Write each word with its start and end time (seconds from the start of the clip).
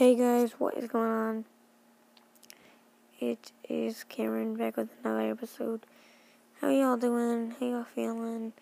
Hey 0.00 0.14
guys, 0.14 0.52
what 0.52 0.78
is 0.78 0.88
going 0.88 1.10
on? 1.10 1.44
It 3.18 3.52
is 3.68 4.02
Cameron 4.04 4.56
back 4.56 4.78
with 4.78 4.88
another 5.04 5.30
episode. 5.30 5.84
How 6.58 6.70
y'all 6.70 6.96
doing? 6.96 7.54
How 7.60 7.66
y'all 7.66 7.84
feeling? 7.84 8.54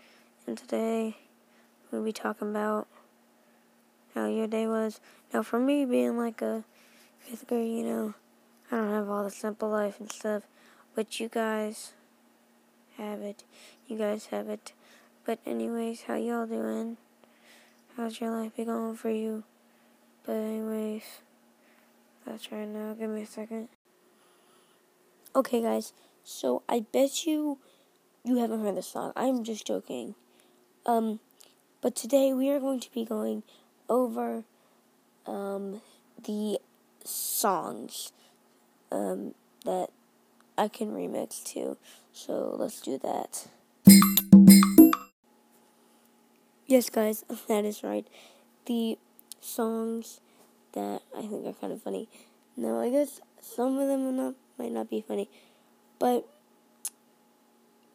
And 0.48 0.59
today 0.59 1.16
we'll 1.93 2.03
be 2.03 2.11
talking 2.11 2.51
about 2.51 2.88
how 4.16 4.27
your 4.27 4.48
day 4.48 4.66
was. 4.66 4.98
Now, 5.32 5.45
for 5.45 5.61
me, 5.61 5.85
being 5.85 6.19
like 6.19 6.43
a 6.43 6.64
fifth 7.21 7.46
grade, 7.46 7.70
you 7.70 7.84
know, 7.84 8.14
I 8.73 8.79
don't 8.79 8.91
have 8.91 9.09
all 9.09 9.23
the 9.23 9.30
simple 9.30 9.68
life 9.68 10.00
and 10.00 10.11
stuff, 10.11 10.43
but 10.96 11.20
you 11.20 11.29
guys 11.29 11.93
have 12.96 13.20
it. 13.20 13.45
You 13.86 13.96
guys 13.96 14.27
have 14.32 14.48
it. 14.48 14.73
But 15.25 15.39
anyways, 15.46 16.02
how 16.09 16.16
y'all 16.16 16.46
doing? 16.46 16.96
How's 17.96 18.20
your 18.20 18.32
life 18.32 18.57
be 18.57 18.64
going 18.64 18.96
for 18.96 19.11
you? 19.11 19.45
But 20.27 20.32
anyways, 20.32 21.20
that's 22.29 22.53
right 22.53 22.68
now. 22.68 22.95
Give 22.95 23.11
me 23.11 23.23
a 23.23 23.27
second. 23.27 23.68
Okay, 25.35 25.63
guys. 25.63 25.93
So 26.25 26.63
I 26.69 26.85
bet 26.93 27.27
you 27.27 27.59
you 28.25 28.36
haven't 28.36 28.63
heard 28.63 28.77
the 28.77 28.82
song. 28.82 29.13
I'm 29.17 29.45
just 29.45 29.67
joking. 29.67 30.14
Um, 30.85 31.21
but 31.81 31.96
today 31.96 32.34
we 32.34 32.50
are 32.50 32.61
going 32.61 32.81
to 32.81 32.92
be 32.92 33.05
going 33.05 33.42
over 33.89 34.45
um 35.27 35.81
the 36.25 36.59
songs 37.05 38.12
um 38.92 39.34
that 39.64 39.89
I 40.58 40.69
can 40.69 40.89
remix 40.89 41.42
to. 41.53 41.78
So 42.12 42.55
let's 42.58 42.81
do 42.81 42.98
that. 42.98 43.48
Yes, 46.67 46.91
guys, 46.91 47.25
that 47.48 47.64
is 47.64 47.83
right. 47.83 48.06
The 48.67 48.98
songs 49.41 50.20
that 50.78 51.03
I 51.17 51.23
think 51.23 51.47
are 51.47 51.53
kind 51.53 51.73
of 51.73 51.83
funny. 51.83 52.09
Now, 52.56 52.81
I 52.81 52.91
guess 52.91 53.20
some 53.41 53.78
of 53.78 53.89
them 53.89 54.16
not, 54.16 54.34
might 54.58 54.72
not 54.72 54.89
be 54.89 55.00
funny, 55.00 55.28
but 55.98 56.27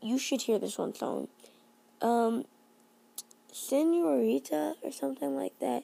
you 0.01 0.17
should 0.17 0.41
hear 0.41 0.59
this 0.59 0.77
one 0.77 0.93
song. 0.93 1.29
Um, 2.01 2.45
Senorita 3.51 4.75
or 4.81 4.91
something 4.91 5.35
like 5.35 5.57
that. 5.59 5.83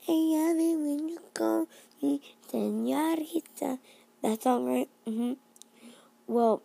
Hey, 0.00 0.14
when 0.14 1.08
you 1.08 1.18
call 1.34 1.66
me 2.02 2.20
Senorita. 2.48 3.78
That 4.22 4.42
song, 4.42 4.66
right? 4.66 4.88
Mm-hmm. 5.06 5.32
Well, 6.26 6.62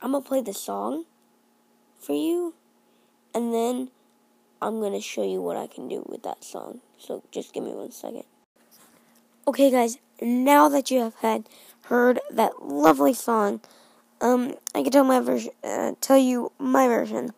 I'm 0.00 0.12
gonna 0.12 0.24
play 0.24 0.42
the 0.42 0.54
song 0.54 1.04
for 1.98 2.12
you, 2.12 2.54
and 3.34 3.52
then 3.52 3.90
I'm 4.62 4.78
going 4.80 4.92
to 4.92 5.00
show 5.00 5.24
you 5.24 5.40
what 5.40 5.56
I 5.56 5.66
can 5.66 5.88
do 5.88 6.04
with 6.06 6.22
that 6.24 6.44
song. 6.44 6.80
So 6.98 7.22
just 7.32 7.54
give 7.54 7.64
me 7.64 7.72
one 7.72 7.92
second. 7.92 8.24
Okay, 9.50 9.68
guys, 9.72 9.98
now 10.22 10.68
that 10.68 10.92
you 10.92 11.00
have 11.00 11.16
had 11.16 11.48
heard 11.86 12.20
that 12.30 12.62
lovely 12.62 13.12
song, 13.12 13.60
um, 14.20 14.54
I 14.76 14.84
can 14.84 14.92
tell 14.92 15.02
my 15.02 15.18
version, 15.18 15.50
uh, 15.64 15.94
tell 16.00 16.18
you 16.18 16.52
my 16.56 16.86
version. 16.86 17.32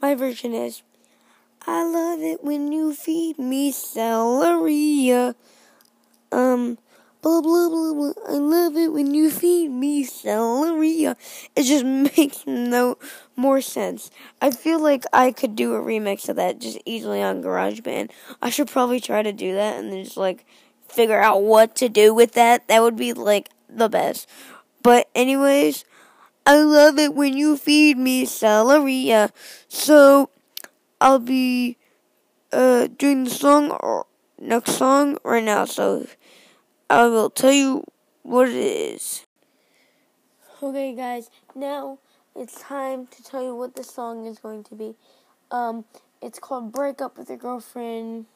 My 0.00 0.14
version 0.14 0.54
is, 0.54 0.82
I 1.66 1.82
love 1.82 2.20
it 2.20 2.44
when 2.44 2.70
you 2.70 2.94
feed 2.94 3.40
me 3.40 3.72
celery. 3.72 5.10
Um, 6.30 6.78
blah 7.22 7.40
blah 7.40 7.68
blah 7.68 7.92
blah. 7.92 8.12
I 8.28 8.34
love 8.34 8.76
it 8.76 8.92
when 8.92 9.12
you 9.12 9.32
feed 9.32 9.70
me 9.72 10.04
celery. 10.04 11.06
It 11.56 11.62
just 11.64 11.84
makes 12.16 12.46
no 12.46 12.98
more 13.34 13.60
sense. 13.60 14.12
I 14.40 14.52
feel 14.52 14.80
like 14.80 15.02
I 15.12 15.32
could 15.32 15.56
do 15.56 15.74
a 15.74 15.80
remix 15.80 16.28
of 16.28 16.36
that 16.36 16.60
just 16.60 16.78
easily 16.86 17.20
on 17.20 17.42
GarageBand. 17.42 18.12
I 18.40 18.50
should 18.50 18.68
probably 18.68 19.00
try 19.00 19.24
to 19.24 19.32
do 19.32 19.54
that 19.54 19.76
and 19.76 19.92
then 19.92 20.04
just 20.04 20.16
like 20.16 20.46
figure 20.90 21.20
out 21.20 21.42
what 21.42 21.74
to 21.76 21.88
do 21.88 22.14
with 22.14 22.32
that. 22.32 22.68
That 22.68 22.82
would 22.82 22.96
be 22.96 23.12
like 23.12 23.50
the 23.68 23.88
best. 23.88 24.28
But 24.82 25.08
anyways, 25.14 25.84
I 26.46 26.58
love 26.58 26.98
it 26.98 27.14
when 27.14 27.36
you 27.36 27.56
feed 27.56 27.96
me 27.98 28.24
celery. 28.24 29.12
So 29.68 30.30
I'll 31.00 31.18
be 31.18 31.76
uh 32.52 32.88
doing 32.98 33.24
the 33.24 33.30
song 33.30 33.70
or 33.70 34.06
next 34.38 34.72
song 34.72 35.18
right 35.24 35.44
now. 35.44 35.64
So 35.64 36.06
I 36.88 37.06
will 37.06 37.30
tell 37.30 37.52
you 37.52 37.84
what 38.22 38.48
it 38.48 38.54
is. 38.54 39.26
Okay, 40.62 40.94
guys, 40.94 41.30
now 41.54 41.98
it's 42.36 42.60
time 42.60 43.06
to 43.06 43.22
tell 43.22 43.42
you 43.42 43.54
what 43.54 43.74
the 43.74 43.84
song 43.84 44.26
is 44.26 44.38
going 44.38 44.62
to 44.64 44.74
be. 44.74 44.94
Um, 45.50 45.84
it's 46.20 46.38
called 46.38 46.72
"Break 46.72 47.00
Up 47.00 47.16
with 47.16 47.28
Your 47.28 47.38
Girlfriend." 47.38 48.26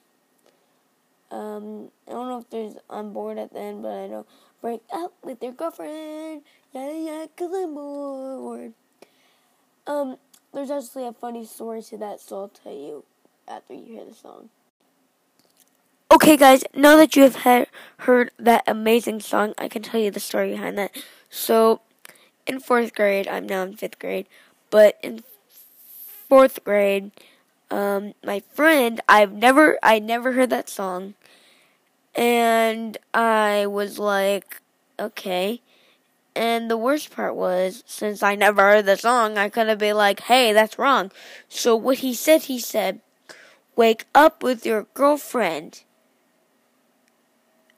Um, 1.31 1.91
know 2.35 2.41
if 2.41 2.51
there's 2.51 2.77
on 2.91 3.13
board 3.13 3.39
at 3.39 3.53
the 3.53 3.61
end, 3.61 3.83
but 3.83 3.93
I 3.93 4.07
know 4.09 4.27
break 4.61 4.81
up 4.93 5.13
with 5.23 5.43
your 5.43 5.53
girlfriend. 5.53 6.43
Yeah, 6.73 6.93
yeah, 6.93 7.27
cause 7.37 7.51
I'm 7.55 7.75
bored. 7.75 8.73
Um, 9.87 10.17
there's 10.53 10.71
actually 10.71 11.07
a 11.07 11.13
funny 11.13 11.45
story 11.45 11.83
to 11.83 11.99
that, 11.99 12.21
so 12.21 12.43
I'll 12.43 12.49
tell 12.49 12.73
you 12.73 13.05
after 13.47 13.75
you 13.75 13.85
hear 13.85 14.05
the 14.05 14.15
song. 14.15 14.49
Okay, 16.13 16.37
guys, 16.37 16.65
now 16.75 16.97
that 16.97 17.17
you 17.17 17.29
have 17.29 17.67
heard 17.99 18.31
that 18.39 18.63
amazing 18.67 19.21
song, 19.21 19.55
I 19.59 19.69
can 19.69 19.83
tell 19.83 20.01
you 20.01 20.11
the 20.11 20.21
story 20.21 20.51
behind 20.51 20.79
that. 20.79 20.97
So, 21.29 21.81
in 22.47 22.61
fourth 22.61 22.95
grade, 22.95 23.27
I'm 23.27 23.47
now 23.47 23.63
in 23.63 23.77
fifth 23.77 23.99
grade, 23.99 24.27
but 24.71 24.99
in 25.03 25.25
fourth 26.29 26.63
grade, 26.65 27.11
um, 27.71 28.15
my 28.25 28.41
friend, 28.53 29.01
I've 29.09 29.33
never, 29.33 29.79
I 29.83 29.99
never 29.99 30.33
heard 30.33 30.51
that 30.51 30.69
song, 30.69 31.15
and 32.15 32.97
I 33.13 33.67
was 33.67 33.99
like, 33.99 34.61
okay. 34.99 35.61
And 36.37 36.71
the 36.71 36.77
worst 36.77 37.11
part 37.15 37.37
was, 37.37 37.85
since 37.87 38.23
I 38.23 38.35
never 38.35 38.63
heard 38.63 38.87
the 38.87 38.97
song, 38.97 39.39
I 39.39 39.49
couldn't 39.49 39.79
be 39.79 39.93
like, 39.93 40.21
hey, 40.21 40.53
that's 40.53 40.79
wrong. 40.79 41.13
So 41.49 41.77
what 41.77 41.99
he 41.99 42.13
said, 42.15 42.45
he 42.45 42.59
said, 42.59 43.01
wake 43.77 44.07
up 44.15 44.43
with 44.43 44.67
your 44.67 44.87
girlfriend. 44.95 45.83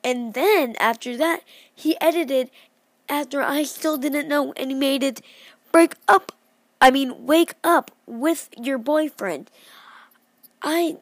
And 0.02 0.34
then 0.34 0.76
after 0.78 1.16
that, 1.16 1.40
he 1.74 2.00
edited 2.00 2.50
after 3.08 3.42
I 3.42 3.64
still 3.64 3.96
didn't 3.96 4.28
know 4.28 4.52
and 4.56 4.70
he 4.70 4.76
made 4.76 5.02
it 5.02 5.20
break 5.72 5.94
up. 6.08 6.32
I 6.80 6.90
mean, 6.90 7.26
wake 7.26 7.54
up 7.64 7.90
with 8.06 8.48
your 8.56 8.78
boyfriend. 8.78 9.50
I 10.62 10.98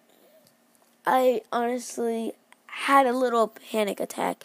I 1.06 1.42
honestly 1.52 2.32
had 2.74 3.06
a 3.06 3.12
little 3.12 3.48
panic 3.48 4.00
attack. 4.00 4.44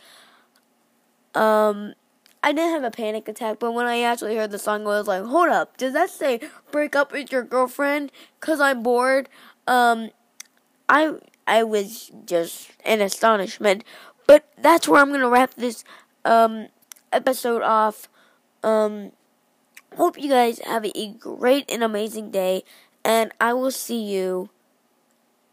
Um 1.35 1.94
I 2.41 2.53
didn't 2.53 2.72
have 2.72 2.84
a 2.84 2.91
panic 2.91 3.28
attack, 3.28 3.59
but 3.59 3.73
when 3.73 3.85
I 3.85 4.01
actually 4.01 4.38
heard 4.38 4.51
the 4.51 4.59
song, 4.59 4.84
I 4.84 4.97
was 4.97 5.07
like, 5.07 5.23
"Hold 5.23 5.50
up, 5.50 5.75
does 5.75 5.94
that 5.94 6.09
say 6.09 6.40
break 6.72 6.95
up 6.95 7.12
with 7.12 7.31
your 7.31 7.44
girlfriend?" 7.44 8.12
Cause 8.40 8.62
I'm 8.62 8.81
bored. 8.81 9.28
Um, 9.67 10.12
I 10.88 11.16
I 11.45 11.63
was 11.63 12.12
just 12.25 12.72
in 12.85 13.01
astonishment. 13.01 13.84
But 14.28 14.47
that's 14.61 14.88
where 14.88 15.01
I'm 15.01 15.11
gonna 15.11 15.28
wrap 15.28 15.56
this 15.56 15.84
um, 16.23 16.67
episode 17.11 17.63
off. 17.63 18.07
Um, 18.63 19.11
hope 19.97 20.19
you 20.19 20.29
guys 20.29 20.59
have 20.59 20.85
a 20.85 21.13
great 21.13 21.66
and 21.67 21.84
amazing 21.84 22.29
day, 22.29 22.63
and 23.03 23.31
I 23.41 23.53
will 23.53 23.72
see 23.72 24.00
you 24.00 24.50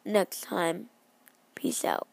next 0.05 0.43
time. 0.43 0.91
Peace 1.55 1.87
out. 1.87 2.07